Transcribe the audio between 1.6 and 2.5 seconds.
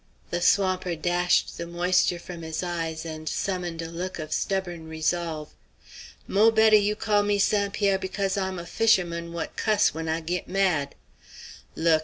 moisture from